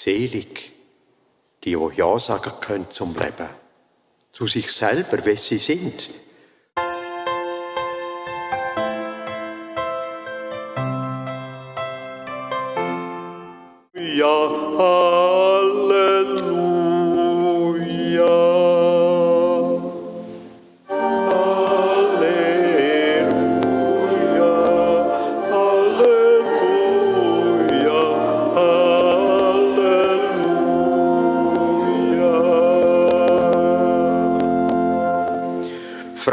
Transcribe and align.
Selig, 0.00 0.74
die 1.64 1.76
auch 1.76 1.90
Ja 1.90 2.20
sagen 2.20 2.52
können 2.60 2.88
zum 2.88 3.16
Leben, 3.16 3.48
zu 4.30 4.46
sich 4.46 4.70
selber, 4.70 5.18
wer 5.24 5.36
sie 5.36 5.58
sind. 5.58 6.08
Ja, 13.92 15.07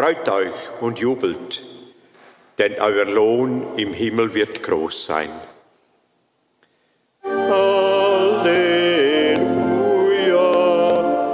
Freut 0.06 0.30
euch 0.30 0.54
und 0.82 1.00
jubelt, 1.00 1.64
denn 2.60 2.80
euer 2.80 3.06
Lohn 3.06 3.76
im 3.76 3.92
Himmel 3.92 4.36
wird 4.36 4.62
groß 4.62 5.04
sein. 5.08 5.32
Halleluja, 7.24 7.66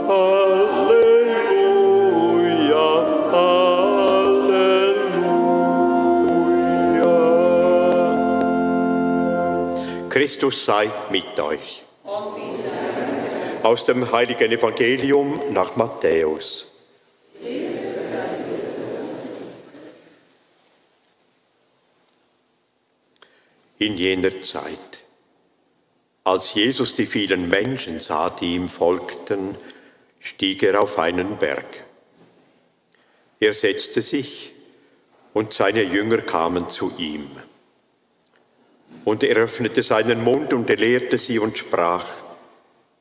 Halleluja, 0.07 1.01
Halleluja. 3.33 4.07
Christus 10.07 10.63
sei 10.63 10.89
mit 11.09 11.37
euch. 11.41 11.83
Aus 13.63 13.83
dem 13.83 14.09
heiligen 14.13 14.49
Evangelium 14.49 15.41
nach 15.49 15.75
Matthäus. 15.75 16.70
In 23.81 23.97
jener 23.97 24.43
Zeit, 24.43 25.01
als 26.23 26.53
Jesus 26.53 26.93
die 26.93 27.07
vielen 27.07 27.47
Menschen 27.47 27.99
sah, 27.99 28.29
die 28.29 28.53
ihm 28.53 28.69
folgten, 28.69 29.55
stieg 30.19 30.61
er 30.61 30.79
auf 30.79 30.99
einen 30.99 31.37
Berg. 31.37 31.83
Er 33.39 33.55
setzte 33.55 34.03
sich 34.03 34.53
und 35.33 35.55
seine 35.55 35.81
Jünger 35.81 36.19
kamen 36.19 36.69
zu 36.69 36.93
ihm. 36.99 37.25
Und 39.03 39.23
er 39.23 39.35
öffnete 39.37 39.81
seinen 39.81 40.23
Mund 40.23 40.53
und 40.53 40.69
er 40.69 40.77
lehrte 40.77 41.17
sie 41.17 41.39
und 41.39 41.57
sprach, 41.57 42.07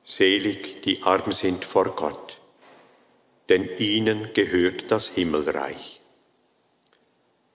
Selig 0.03 0.81
die 0.81 1.03
arm 1.03 1.33
sind 1.33 1.67
vor 1.67 1.95
Gott, 1.95 2.41
denn 3.51 3.69
ihnen 3.77 4.31
gehört 4.33 4.91
das 4.91 5.08
Himmelreich. 5.08 6.01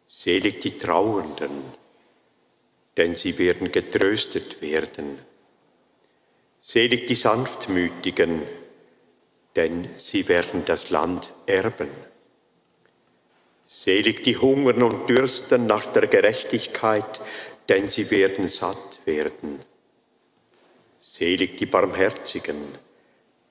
Selig 0.07 0.61
die 0.61 0.77
Trauernden, 0.77 1.84
denn 2.97 3.15
sie 3.15 3.37
werden 3.37 3.71
getröstet 3.71 4.61
werden. 4.61 5.19
Selig 6.59 7.07
die 7.07 7.15
Sanftmütigen, 7.15 8.41
denn 9.55 9.89
sie 9.97 10.27
werden 10.27 10.63
das 10.65 10.89
Land 10.89 11.31
erben. 11.45 11.89
Selig 13.65 14.23
die 14.23 14.37
hungern 14.37 14.83
und 14.83 15.09
dürsten 15.09 15.67
nach 15.67 15.85
der 15.87 16.07
Gerechtigkeit, 16.07 17.19
denn 17.69 17.89
sie 17.89 18.09
werden 18.11 18.47
satt 18.47 18.99
werden. 19.05 19.59
Selig 20.99 21.57
die 21.57 21.65
Barmherzigen, 21.65 22.57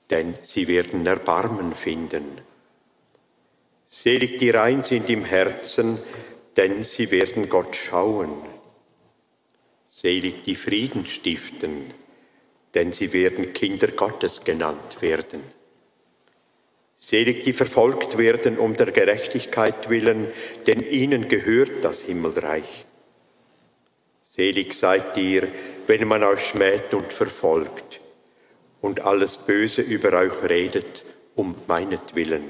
denn 0.09 0.35
sie 0.41 0.67
werden 0.67 1.05
Erbarmen 1.05 1.73
finden. 1.73 2.41
Selig 3.87 4.37
die 4.39 4.49
rein 4.49 4.83
sind 4.83 5.09
im 5.09 5.25
Herzen, 5.25 5.99
denn 6.57 6.85
sie 6.85 7.11
werden 7.11 7.49
Gott 7.49 7.75
schauen. 7.75 8.54
Selig 9.97 10.43
die 10.43 10.55
Frieden 10.55 11.05
stiften, 11.05 11.93
denn 12.73 12.91
sie 12.91 13.13
werden 13.13 13.53
Kinder 13.53 13.87
Gottes 13.87 14.43
genannt 14.43 15.01
werden. 15.01 15.41
Selig 16.97 17.43
die 17.43 17.53
verfolgt 17.53 18.17
werden 18.17 18.57
um 18.57 18.75
der 18.75 18.91
Gerechtigkeit 18.91 19.89
willen, 19.89 20.27
denn 20.67 20.81
ihnen 20.81 21.29
gehört 21.29 21.71
das 21.81 22.01
Himmelreich. 22.01 22.85
Selig 24.25 24.73
seid 24.73 25.15
ihr, 25.15 25.47
wenn 25.87 26.05
man 26.09 26.23
euch 26.23 26.45
schmäht 26.47 26.93
und 26.93 27.13
verfolgt 27.13 28.01
und 28.81 28.99
alles 28.99 29.37
Böse 29.37 29.81
über 29.81 30.11
euch 30.11 30.43
redet, 30.43 31.05
um 31.35 31.55
meinetwillen. 31.67 32.43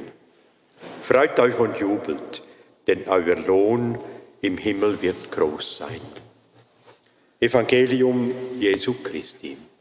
Freut 1.04 1.40
euch 1.40 1.60
und 1.60 1.78
jubelt, 1.78 2.44
denn 2.88 3.08
euer 3.08 3.36
Lohn 3.36 4.00
im 4.42 4.58
Himmel 4.58 5.00
wird 5.04 5.32
groß 5.32 5.78
sein. 5.78 6.02
Evangelium 7.42 8.32
Jesu 8.60 8.94
Christi. 9.04 9.75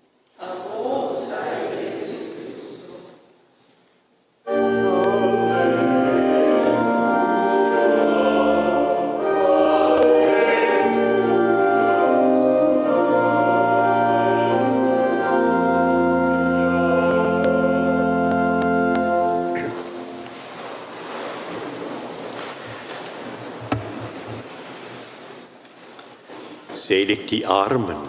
Selig 27.15 27.29
die 27.29 27.47
Armen, 27.47 28.09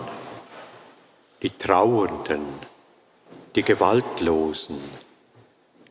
die 1.40 1.52
Trauernden, 1.52 2.42
die 3.54 3.62
Gewaltlosen, 3.62 4.82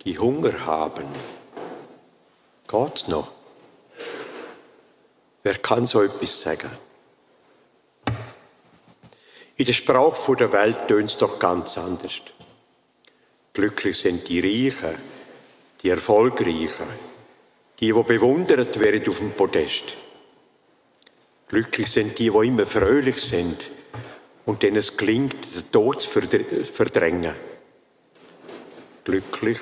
die 0.05 0.19
Hunger 0.19 0.67
haben. 0.67 1.07
Geht's 2.67 3.07
noch? 3.07 3.29
Wer 5.45 5.59
kann 5.59 5.87
so 5.87 6.03
etwas 6.03 6.41
sagen? 6.41 6.71
In 9.57 9.65
der 9.65 9.73
Sprache 9.75 10.35
der 10.35 10.51
Welt 10.51 10.89
tönt 10.89 11.11
es 11.11 11.17
doch 11.17 11.39
ganz 11.39 11.79
anders. 11.79 12.21
Glücklich 13.53 13.97
sind 13.97 14.29
die 14.29 14.41
Reichen, 14.41 14.99
die 15.83 15.91
Erfolgreichen, 15.91 16.89
die, 17.79 17.93
die 17.93 18.03
bewundert 18.03 18.81
werden 18.81 19.09
auf 19.09 19.19
dem 19.19 19.31
Podest. 19.31 19.85
Glücklich 21.49 21.91
sind 21.91 22.19
die, 22.19 22.31
die 22.31 22.47
immer 22.47 22.67
fröhlich 22.67 23.23
sind 23.23 23.71
und 24.47 24.63
denen 24.63 24.77
es 24.77 24.97
gelingt, 24.97 25.37
den 25.55 25.71
Tod 25.71 26.03
zu 26.03 26.09
verdrängen. 26.11 27.35
Glücklich 29.05 29.59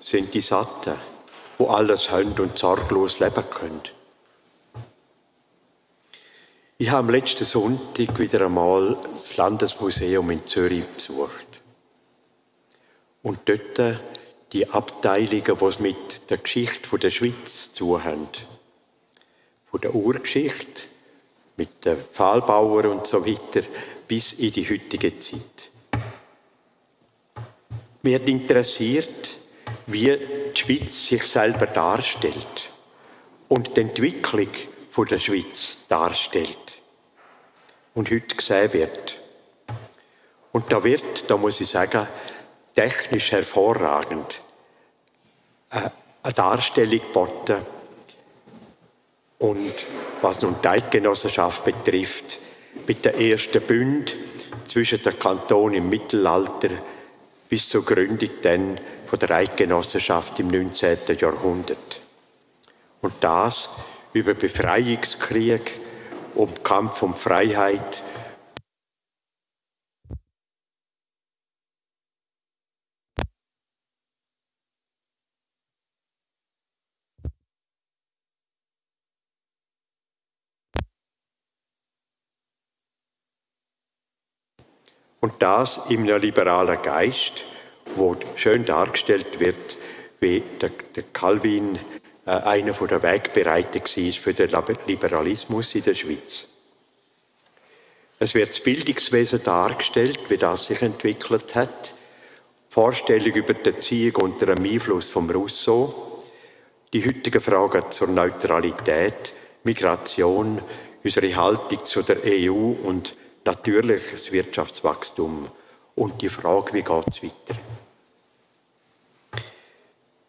sind 0.00 0.34
die 0.34 0.42
Satten, 0.42 0.94
die 1.58 1.66
alles 1.66 2.10
haben 2.10 2.32
und 2.32 2.58
sorglos 2.58 3.18
leben 3.20 3.44
können. 3.50 3.80
Ich 6.78 6.90
habe 6.90 6.98
am 6.98 7.10
letzten 7.10 7.46
Sonntag 7.46 8.18
wieder 8.18 8.44
einmal 8.44 8.98
das 9.14 9.34
Landesmuseum 9.38 10.30
in 10.30 10.46
Zürich 10.46 10.84
besucht. 10.84 11.46
Und 13.22 13.40
dort 13.46 13.98
die 14.52 14.68
Abteilungen, 14.68 15.58
die 15.58 15.64
es 15.64 15.80
mit 15.80 16.30
der 16.30 16.36
Geschichte 16.36 16.98
der 16.98 17.10
Schweiz 17.10 17.72
zu 17.72 18.04
haben. 18.04 18.28
Von 19.70 19.80
der 19.80 19.94
Urgeschichte, 19.94 20.82
mit 21.56 21.84
den 21.84 21.96
Pfahlbauern 22.12 22.86
und 22.86 23.06
so 23.06 23.24
weiter, 23.26 23.66
bis 24.06 24.34
in 24.34 24.52
die 24.52 24.68
heutige 24.68 25.18
Zeit. 25.18 25.70
Hat 28.04 28.28
interessiert, 28.28 29.38
wie 29.86 30.14
die 30.14 30.56
Schweiz 30.56 31.08
sich 31.08 31.24
selber 31.26 31.66
darstellt 31.66 32.70
und 33.48 33.76
die 33.76 33.80
Entwicklung 33.80 34.48
der 35.10 35.18
Schweiz 35.18 35.78
darstellt 35.88 36.80
und 37.94 38.10
heute 38.10 38.36
gesehen 38.36 38.72
wird. 38.72 39.18
Und 40.52 40.72
da 40.72 40.82
wird, 40.84 41.28
da 41.28 41.36
muss 41.36 41.60
ich 41.60 41.68
sagen, 41.68 42.06
technisch 42.74 43.32
hervorragend 43.32 44.40
äh, 45.70 45.90
eine 46.22 46.32
Darstellung 46.32 47.00
geboten. 47.00 47.66
Und 49.38 49.74
was 50.22 50.42
nun 50.42 50.56
die 50.62 50.68
Eidgenossenschaft 50.68 51.64
betrifft, 51.64 52.38
mit 52.86 53.04
der 53.04 53.18
ersten 53.18 53.60
Bund 53.62 54.14
zwischen 54.66 55.02
der 55.02 55.12
Kanton 55.12 55.74
im 55.74 55.88
Mittelalter 55.88 56.70
bis 57.48 57.68
zur 57.68 57.84
Gründung 57.84 58.30
dann 58.42 58.80
von 59.06 59.18
der 59.18 59.30
Eidgenossenschaft 59.30 60.38
im 60.40 60.48
19. 60.48 60.98
Jahrhundert. 61.18 62.00
Und 63.00 63.14
das 63.20 63.68
über 64.12 64.34
Befreiungskrieg, 64.34 65.78
um 66.34 66.52
Kampf 66.62 67.02
um 67.02 67.14
Freiheit 67.14 68.02
Und 85.26 85.42
das 85.42 85.80
in 85.88 86.02
einem 86.02 86.20
liberalen 86.20 86.80
Geist, 86.82 87.42
wo 87.96 88.14
schön 88.36 88.64
dargestellt 88.64 89.40
wird, 89.40 89.76
wie 90.20 90.40
der, 90.60 90.70
der 90.94 91.02
Calvin 91.12 91.80
äh, 92.24 92.30
einer 92.30 92.74
von 92.74 92.86
der 92.86 93.02
Wegbereiter 93.02 93.80
war 93.80 94.12
für 94.12 94.34
den 94.34 94.50
Liberalismus 94.86 95.74
in 95.74 95.82
der 95.82 95.96
Schweiz. 95.96 96.48
Es 98.20 98.36
wird 98.36 98.50
das 98.50 98.60
Bildungswesen 98.60 99.42
dargestellt, 99.42 100.20
wie 100.28 100.36
das 100.36 100.66
sich 100.66 100.80
entwickelt 100.80 101.56
hat. 101.56 101.94
Vorstellung 102.68 103.34
über 103.34 103.54
die 103.54 103.70
Erziehung 103.70 104.30
unter 104.30 104.54
dem 104.54 104.64
Einfluss 104.64 105.08
von 105.08 105.28
Rousseau. 105.28 106.22
Die 106.92 107.04
heutigen 107.04 107.40
Fragen 107.40 107.90
zur 107.90 108.06
Neutralität, 108.06 109.32
Migration, 109.64 110.62
unsere 111.02 111.34
Haltung 111.34 111.84
zu 111.84 112.02
der 112.02 112.18
EU 112.24 112.76
und 112.84 113.16
natürlich 113.46 114.10
das 114.10 114.32
Wirtschaftswachstum 114.32 115.48
und 115.94 116.20
die 116.20 116.28
Frage, 116.28 116.74
wie 116.74 116.82
geht 116.82 117.08
es 117.08 117.22
weiter. 117.22 117.60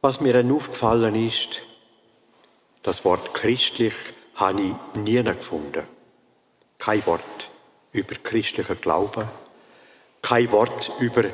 Was 0.01 0.21
mir 0.21 0.33
dann 0.33 0.51
aufgefallen 0.51 1.27
ist, 1.27 1.61
das 2.83 3.03
Wort 3.03 3.33
christlich 3.33 3.93
habe 4.35 4.61
ich 4.61 5.01
nie 5.01 5.21
gefunden. 5.21 5.83
Kein 6.77 7.05
Wort 7.07 7.49
über 7.91 8.15
christlichen 8.15 8.79
Glauben, 8.79 9.27
kein 10.21 10.51
Wort 10.51 10.91
über 10.99 11.25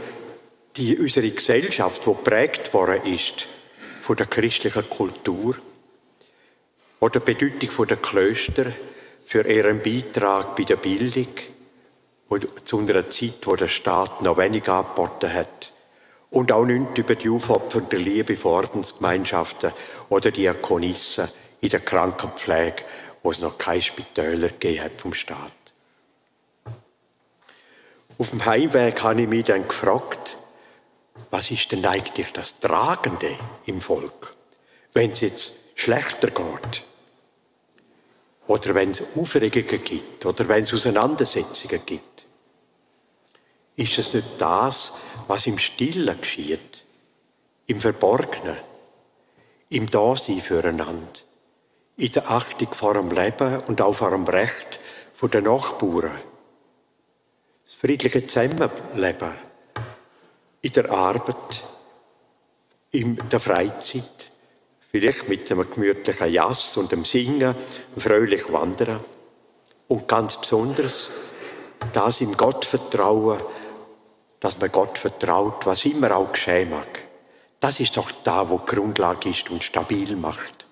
die, 0.77 0.97
unsere 0.97 1.29
Gesellschaft, 1.29 2.05
die 2.05 2.09
geprägt 2.09 2.73
worden 2.73 3.03
ist 3.05 3.47
von 4.01 4.15
der 4.15 4.25
christlichen 4.25 4.89
Kultur 4.89 5.57
oder 6.99 7.19
die 7.19 7.33
Bedeutung 7.33 7.87
der 7.87 7.97
Klöster 7.97 8.71
für 9.27 9.47
ihren 9.47 9.81
Beitrag 9.81 10.55
bei 10.55 10.63
der 10.63 10.77
Bildung 10.77 11.27
zu 12.63 12.79
einer 12.79 13.09
Zeit, 13.09 13.39
wo 13.43 13.55
der 13.55 13.67
Staat 13.67 14.21
noch 14.21 14.37
wenig 14.37 14.67
angeboten 14.67 15.31
hat. 15.31 15.71
Und 16.29 16.51
auch 16.51 16.65
nichts 16.65 16.97
über 16.97 17.15
die 17.15 17.29
aufopfernde 17.29 17.97
Liebe 17.97 18.35
vor 18.35 18.53
Ordensgemeinschaften 18.53 19.71
oder 20.09 20.31
Diakonissen 20.31 21.29
in 21.61 21.69
der 21.69 21.79
Krankenpflege, 21.79 22.83
wo 23.21 23.31
es 23.31 23.39
noch 23.39 23.57
keine 23.57 23.81
Spitäler 23.81 24.49
hat 24.49 25.01
vom 25.01 25.13
Staat. 25.13 25.51
Auf 28.17 28.29
dem 28.29 28.45
Heimweg 28.45 29.01
habe 29.03 29.21
ich 29.21 29.27
mich 29.27 29.45
dann 29.45 29.67
gefragt, 29.67 30.37
was 31.29 31.51
ist 31.51 31.71
denn 31.71 31.85
eigentlich 31.85 32.31
das 32.33 32.59
Tragende 32.59 33.37
im 33.65 33.81
Volk, 33.81 34.35
wenn 34.93 35.11
es 35.11 35.21
jetzt 35.21 35.53
schlechter 35.75 36.29
geht? 36.29 36.83
Oder 38.47 38.75
wenn 38.75 38.91
es 38.91 39.01
Aufregungen 39.15 39.83
gibt 39.83 40.25
oder 40.25 40.47
wenn 40.47 40.63
es 40.63 40.73
Auseinandersetzungen 40.73 41.85
gibt? 41.85 42.25
Ist 43.75 43.97
es 43.97 44.13
nicht 44.13 44.27
das, 44.37 44.93
was 45.27 45.47
im 45.47 45.57
Stillen 45.57 46.19
geschieht, 46.19 46.83
im 47.65 47.79
Verborgenen, 47.79 48.57
im 49.69 49.89
Dasein 49.89 50.41
füreinander, 50.41 51.21
in 51.97 52.11
der 52.11 52.29
Achtung 52.29 52.73
vor 52.73 52.95
dem 52.95 53.11
Leben 53.11 53.61
und 53.61 53.81
auch 53.81 53.93
vor 53.95 54.11
dem 54.11 54.25
Recht 54.25 54.79
der 55.21 55.41
Nachbarn? 55.41 56.19
Das 57.65 57.75
friedliche 57.75 58.27
Zusammenleben? 58.27 59.35
In 60.61 60.71
der 60.73 60.91
Arbeit, 60.91 61.63
in 62.91 63.17
der 63.29 63.39
Freizeit, 63.39 64.32
vielleicht 64.93 65.27
mit 65.27 65.51
einem 65.51 65.67
gemütlichen 65.71 66.31
Jass 66.31 66.77
und 66.77 66.91
dem 66.91 67.03
Singen, 67.03 67.55
fröhlich 67.97 68.53
wandern 68.53 68.99
und 69.87 70.07
ganz 70.07 70.39
besonders 70.39 71.09
das 71.93 72.21
im 72.21 72.37
Gott 72.37 72.63
vertrauen, 72.63 73.41
dass 74.39 74.59
man 74.59 74.71
Gott 74.71 74.99
vertraut, 74.99 75.65
was 75.65 75.85
immer 75.85 76.15
auch 76.15 76.31
geschehen 76.31 76.69
mag. 76.69 77.07
Das 77.59 77.79
ist 77.79 77.97
doch 77.97 78.11
da, 78.23 78.47
wo 78.49 78.59
die 78.59 78.75
Grundlage 78.75 79.29
ist 79.29 79.49
und 79.49 79.63
stabil 79.63 80.15
macht. 80.15 80.65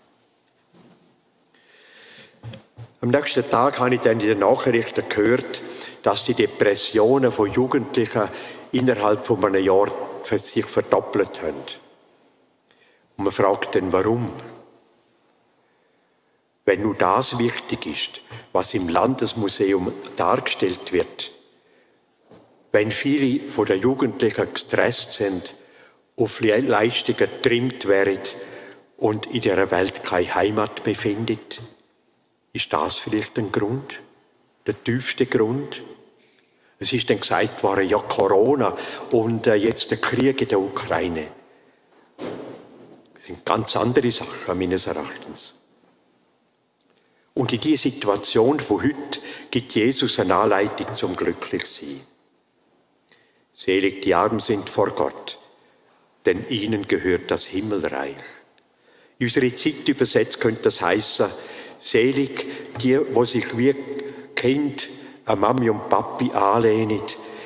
Am 3.01 3.09
nächsten 3.09 3.49
Tag 3.49 3.79
habe 3.79 3.95
ich 3.95 4.01
dann 4.01 4.19
in 4.19 4.27
den 4.27 4.39
Nachrichten 4.39 5.09
gehört, 5.09 5.61
dass 6.03 6.25
die 6.25 6.35
Depressionen 6.35 7.31
von 7.31 7.51
Jugendlichen 7.51 8.27
innerhalb 8.71 9.25
von 9.25 9.43
einem 9.43 9.65
Jahr 9.65 9.91
sich 10.23 10.65
verdoppelt 10.65 11.41
haben. 11.41 11.63
Und 13.21 13.25
man 13.25 13.33
fragt 13.33 13.75
dann, 13.75 13.93
warum? 13.93 14.31
Wenn 16.65 16.81
nur 16.81 16.95
das 16.95 17.37
wichtig 17.37 17.85
ist, 17.85 18.21
was 18.51 18.73
im 18.73 18.89
Landesmuseum 18.89 19.93
dargestellt 20.15 20.91
wird, 20.91 21.29
wenn 22.71 22.91
viele 22.91 23.47
von 23.47 23.67
den 23.67 23.79
Jugendlichen 23.79 24.51
gestresst 24.51 25.13
sind, 25.13 25.53
auf 26.17 26.41
Leistungen 26.41 27.19
getrimmt 27.19 27.87
werden 27.87 28.17
und 28.97 29.27
in 29.27 29.41
der 29.41 29.69
Welt 29.69 30.01
keine 30.01 30.33
Heimat 30.33 30.83
befindet, 30.83 31.61
ist 32.53 32.73
das 32.73 32.95
vielleicht 32.95 33.37
ein 33.37 33.51
Grund, 33.51 33.99
der 34.65 34.83
tiefste 34.83 35.27
Grund? 35.27 35.83
Es 36.79 36.91
ist 36.91 37.07
dann 37.07 37.19
gesagt 37.19 37.61
worden, 37.61 37.87
ja 37.87 37.99
Corona 37.99 38.75
und 39.11 39.45
äh, 39.45 39.53
jetzt 39.53 39.91
der 39.91 39.99
Krieg 39.99 40.41
in 40.41 40.47
der 40.47 40.59
Ukraine. 40.59 41.27
Sind 43.31 43.45
ganz 43.45 43.77
andere 43.77 44.11
Sachen 44.11 44.59
meines 44.59 44.87
Erachtens. 44.87 45.57
Und 47.33 47.53
in 47.53 47.61
dieser 47.61 47.89
Situation 47.89 48.59
von 48.59 48.83
heute 48.83 49.21
gibt 49.49 49.73
Jesus 49.73 50.19
eine 50.19 50.35
Anleitung 50.35 50.93
zum 50.95 51.15
Glücklichsein. 51.15 52.01
Selig 53.53 54.01
die 54.01 54.13
Armen 54.13 54.41
sind 54.41 54.69
vor 54.69 54.89
Gott, 54.89 55.39
denn 56.25 56.49
ihnen 56.49 56.89
gehört 56.89 57.31
das 57.31 57.45
Himmelreich. 57.45 58.17
In 59.17 59.27
unsere 59.27 59.55
Zeit 59.55 59.87
übersetzt 59.87 60.41
könnte 60.41 60.63
das 60.63 60.81
heißen, 60.81 61.29
selig 61.79 62.47
die, 62.81 62.99
wo 63.15 63.23
sich 63.23 63.57
wie 63.57 63.73
Kind 64.35 64.89
an 65.23 65.39
Mami 65.39 65.69
und 65.69 65.87
Papi 65.87 66.31
anlehnen, 66.33 67.01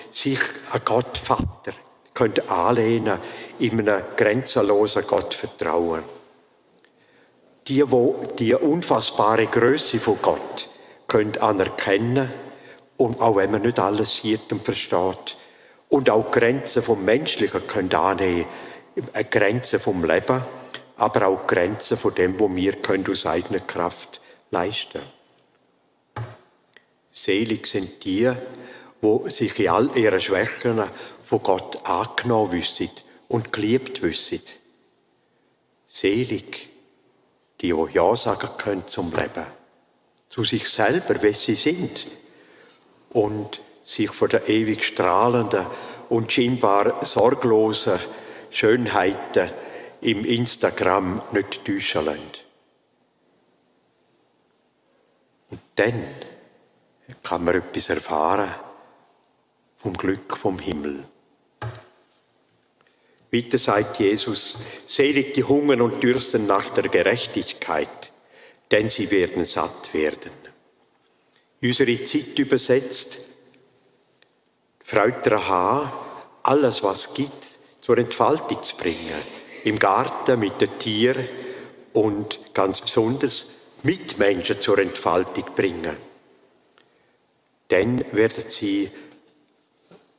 sich 0.09 0.39
an 0.71 0.81
Gott 0.83 1.19
Vater 1.19 1.73
können 2.15 2.49
anlehnen, 2.49 3.19
in 3.59 3.79
einem 3.79 4.03
grenzenlosen 4.17 5.05
Gott 5.07 5.33
vertrauen. 5.33 6.03
Die, 7.67 7.89
wo 7.91 8.23
die 8.37 8.53
unfassbare 8.53 9.47
Größe 9.47 9.99
von 9.99 10.19
Gott 10.21 10.69
können 11.07 11.37
anerkennen 11.37 12.31
und 12.97 13.19
auch 13.21 13.37
wenn 13.37 13.51
man 13.51 13.63
nicht 13.63 13.79
alles 13.79 14.17
sieht 14.17 14.51
und 14.51 14.63
versteht 14.63 15.37
und 15.89 16.09
auch 16.09 16.31
Grenzen 16.31 16.83
vom 16.83 17.03
Menschlichen 17.03 17.65
können 17.67 17.93
annehmen, 17.93 18.45
Grenzen 19.29 19.79
vom 19.79 20.05
Leben, 20.05 20.41
aber 20.97 21.27
auch 21.27 21.47
Grenzen 21.47 21.97
von 21.97 22.13
dem, 22.15 22.39
wo 22.39 22.53
wir 22.55 22.73
können 22.73 23.05
aus 23.09 23.25
eigener 23.25 23.59
Kraft 23.59 24.21
leisten. 24.51 25.01
Selig 27.11 27.67
sind 27.67 28.03
die, 28.03 28.31
wo 29.01 29.27
sich 29.29 29.57
in 29.59 29.69
all 29.69 29.89
ihren 29.95 30.21
Schwächen 30.21 30.81
von 31.23 31.43
Gott 31.43 31.79
angenommen 31.87 32.51
wissen 32.51 32.89
und 33.35 33.51
geliebt 33.51 34.01
wissen. 34.01 34.41
Selig, 35.87 36.69
die, 37.59 37.73
die 37.73 37.93
Ja 37.93 38.15
sagen 38.15 38.49
können 38.57 38.87
zum 38.87 39.11
Leben, 39.11 39.45
zu 40.29 40.45
sich 40.45 40.69
selber, 40.69 41.21
wie 41.21 41.33
sie 41.33 41.55
sind 41.55 42.07
und 43.09 43.59
sich 43.83 44.09
von 44.09 44.29
der 44.29 44.47
ewig 44.47 44.85
strahlenden 44.85 45.65
und 46.07 46.31
scheinbar 46.31 47.05
sorglosen 47.05 47.99
Schönheiten 48.51 49.49
im 49.99 50.23
Instagram 50.23 51.21
nicht 51.33 51.65
täuschen 51.65 52.05
lassen. 52.05 52.31
Und 55.49 55.59
dann 55.75 56.07
kann 57.21 57.43
man 57.43 57.55
etwas 57.55 57.89
erfahren 57.89 58.55
vom 59.79 59.91
Glück 59.91 60.37
vom 60.37 60.57
Himmel. 60.57 61.03
Bitte 63.35 63.57
sagt 63.57 63.99
Jesus, 63.99 64.57
selig 64.85 65.33
die 65.33 65.43
hungern 65.43 65.81
und 65.81 66.01
dürsten 66.01 66.47
nach 66.47 66.69
der 66.69 66.87
Gerechtigkeit, 66.87 68.09
denn 68.71 68.87
sie 68.87 69.11
werden 69.11 69.43
satt 69.43 69.93
werden. 69.93 70.31
Unsere 71.61 72.01
Zeit 72.03 72.39
übersetzt, 72.39 73.17
freut 74.85 75.27
daran, 75.27 75.91
alles 76.43 76.81
was 76.81 77.13
gibt, 77.13 77.43
zur 77.81 77.97
Entfaltung 77.97 78.63
zu 78.63 78.77
bringen. 78.77 79.21
Im 79.65 79.79
Garten 79.79 80.39
mit 80.39 80.61
den 80.61 80.79
Tieren 80.79 81.27
und 81.91 82.39
ganz 82.53 82.79
besonders 82.79 83.49
mit 83.83 84.17
Menschen 84.17 84.61
zur 84.61 84.79
Entfaltung 84.79 85.43
bringen 85.53 85.97
dann 87.67 88.05
werden 88.13 88.45
sie 88.47 88.89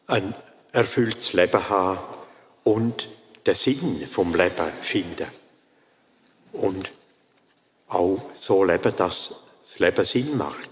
ein 0.06 0.35
erfülltes 0.73 1.32
Leben 1.32 1.66
haben 1.70 2.15
und 2.66 3.08
den 3.46 3.54
Sinn 3.54 4.06
vom 4.11 4.35
Leben 4.35 4.73
finden. 4.80 5.26
Und 6.52 6.90
auch 7.88 8.18
so 8.37 8.64
leben, 8.64 8.92
dass 8.96 9.40
das 9.64 9.78
Leben 9.78 10.04
Sinn 10.04 10.37
macht. 10.37 10.70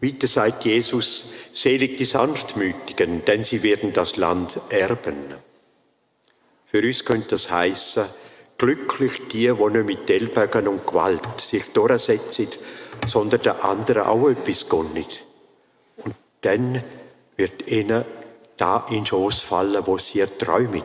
Weiter 0.00 0.26
sagt 0.26 0.64
Jesus, 0.64 1.26
selig 1.52 1.96
die 1.96 2.04
Sanftmütigen, 2.04 3.24
denn 3.24 3.44
sie 3.44 3.62
werden 3.62 3.92
das 3.92 4.16
Land 4.16 4.60
erben. 4.68 5.34
Für 6.66 6.82
uns 6.82 7.04
könnte 7.04 7.30
das 7.30 7.50
heißen, 7.50 8.06
glücklich 8.58 9.28
die, 9.32 9.52
die 9.52 9.70
nicht 9.70 9.86
mit 9.86 10.10
Ellbogen 10.10 10.66
und 10.66 10.86
Gewalt 10.86 11.40
sich 11.40 11.66
durchsetzen, 11.72 12.48
sondern 13.06 13.42
der 13.42 13.64
anderen 13.64 14.02
auch 14.02 14.28
etwas 14.28 14.68
gönnen. 14.68 15.06
Und 15.98 16.14
dann 16.42 16.82
wird 17.36 17.68
ihnen 17.70 18.04
da 18.58 18.86
in 18.90 19.06
Schoß 19.06 19.40
fallen, 19.40 19.86
wo 19.86 19.96
sie 19.98 20.24
träumen. 20.26 20.84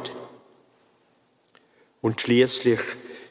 Und 2.01 2.21
schließlich 2.21 2.79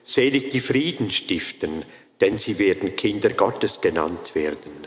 selig 0.05 0.51
die 0.51 0.61
Frieden 0.61 1.11
stiften, 1.11 1.85
denn 2.21 2.39
sie 2.39 2.59
werden 2.59 2.95
Kinder 2.97 3.31
Gottes 3.31 3.81
genannt 3.81 4.35
werden. 4.35 4.87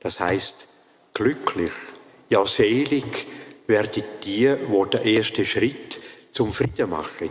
Das 0.00 0.18
heißt, 0.20 0.66
glücklich, 1.14 1.72
ja 2.28 2.46
selig 2.46 3.26
werden 3.66 4.02
die, 4.24 4.52
wo 4.68 4.84
der 4.84 5.04
erste 5.04 5.46
Schritt 5.46 6.00
zum 6.32 6.52
Frieden 6.52 6.90
machen, 6.90 7.30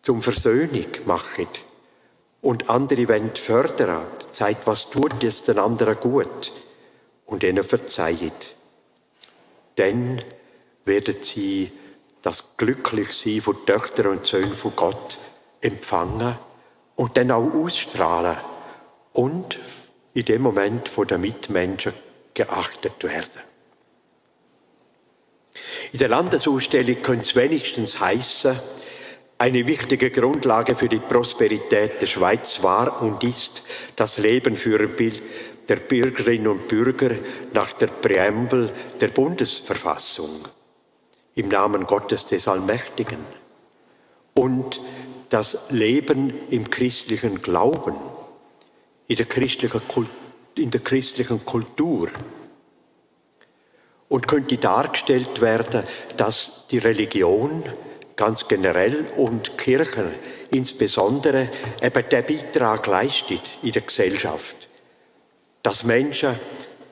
zum 0.00 0.22
Versöhnung 0.22 0.86
machen. 1.04 1.48
Und 2.40 2.70
andere 2.70 3.08
wollen 3.08 3.36
fördern, 3.36 4.06
zeigt, 4.32 4.66
was 4.66 4.90
tut 4.90 5.22
es 5.22 5.42
den 5.42 5.58
anderen 5.58 5.96
gut 6.00 6.52
und 7.26 7.42
ihnen 7.42 7.62
verzeihen. 7.62 8.32
Dann 9.76 10.22
werden 10.84 11.16
sie 11.22 11.72
das 12.22 12.56
Glücklichsein 12.56 13.40
von 13.40 13.66
Töchtern 13.66 14.06
und 14.06 14.26
Söhnen 14.26 14.54
von 14.54 14.74
Gott 14.76 15.18
empfangen 15.60 16.36
und 16.96 17.16
dann 17.16 17.30
auch 17.30 17.52
ausstrahlen 17.52 18.36
und 19.12 19.58
in 20.14 20.24
dem 20.24 20.42
Moment 20.42 20.88
von 20.88 21.06
den 21.06 21.20
Mitmenschen 21.20 21.94
geachtet 22.34 23.02
werden. 23.02 23.40
In 25.92 25.98
der 25.98 26.08
Landesausstellung 26.08 27.02
könnte 27.02 27.24
es 27.24 27.36
wenigstens 27.36 28.00
heißen, 28.00 28.58
eine 29.38 29.66
wichtige 29.66 30.10
Grundlage 30.10 30.76
für 30.76 30.88
die 30.88 31.00
Prosperität 31.00 32.00
der 32.00 32.06
Schweiz 32.06 32.62
war 32.62 33.02
und 33.02 33.24
ist 33.24 33.64
das 33.96 34.18
Leben 34.18 34.56
für 34.56 34.88
der 35.68 35.76
Bürgerinnen 35.76 36.48
und 36.48 36.68
Bürger 36.68 37.10
nach 37.52 37.72
der 37.74 37.86
Präambel 37.86 38.72
der 39.00 39.08
Bundesverfassung 39.08 40.48
im 41.34 41.48
Namen 41.48 41.86
Gottes 41.86 42.26
des 42.26 42.48
Allmächtigen 42.48 43.18
und 44.34 44.80
das 45.28 45.70
Leben 45.70 46.32
im 46.50 46.68
christlichen 46.70 47.40
Glauben, 47.40 47.96
in 49.06 49.16
der 49.16 49.26
christlichen, 49.26 49.80
in 50.56 50.70
der 50.70 50.80
christlichen 50.80 51.44
Kultur. 51.44 52.10
Und 54.08 54.28
könnte 54.28 54.58
dargestellt 54.58 55.40
werden, 55.40 55.84
dass 56.18 56.66
die 56.70 56.76
Religion 56.78 57.62
ganz 58.16 58.46
generell 58.46 59.06
und 59.16 59.56
Kirchen 59.56 60.10
insbesondere 60.50 61.48
eben 61.80 62.08
den 62.10 62.26
Beitrag 62.26 62.86
leistet 62.86 63.58
in 63.62 63.72
der 63.72 63.82
Gesellschaft, 63.82 64.61
dass 65.62 65.84
Menschen 65.84 66.38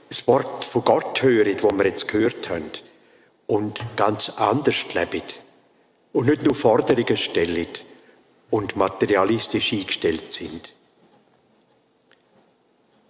das 0.08 0.26
Wort 0.26 0.64
von 0.64 0.84
Gott 0.84 1.22
hören, 1.22 1.56
das 1.56 1.72
wir 1.72 1.86
jetzt 1.86 2.08
gehört 2.08 2.48
haben, 2.48 2.70
und 3.46 3.80
ganz 3.96 4.30
anders 4.30 4.84
leben 4.94 5.22
und 6.12 6.26
nicht 6.26 6.42
nur 6.42 6.54
Forderungen 6.54 7.16
stellen 7.16 7.68
und 8.50 8.76
materialistisch 8.76 9.72
eingestellt 9.72 10.32
sind. 10.32 10.72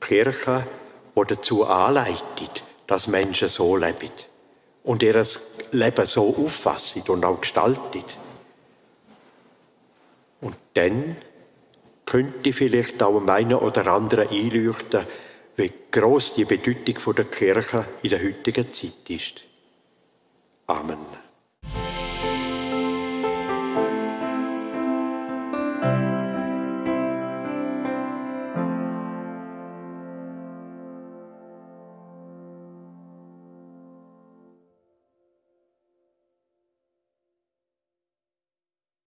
Kirche, 0.01 0.67
die 1.15 1.23
dazu 1.27 1.65
anleitet, 1.65 2.65
dass 2.87 3.07
Menschen 3.07 3.49
so 3.49 3.77
leben 3.77 4.11
und 4.83 5.03
ihr 5.03 5.25
Leben 5.73 6.07
so 6.07 6.35
auffassen 6.37 7.03
und 7.09 7.25
auch 7.25 7.41
gestalten. 7.41 8.05
Und 10.41 10.57
dann 10.75 11.17
könnte 12.07 12.53
vielleicht 12.53 13.03
auch 13.03 13.25
einem 13.27 13.59
oder 13.59 13.87
anderen 13.87 14.29
einleuchten, 14.29 15.07
wie 15.57 15.73
groß 15.91 16.35
die 16.35 16.45
Bedeutung 16.45 17.15
der 17.15 17.25
Kirche 17.27 17.87
in 18.03 18.11
der 18.11 18.23
heutigen 18.23 18.73
Zeit 18.73 19.09
ist. 19.09 19.43
Amen. 20.67 21.30